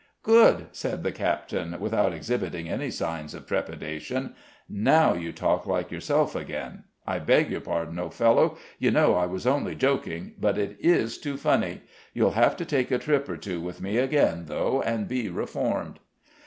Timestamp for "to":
12.57-12.65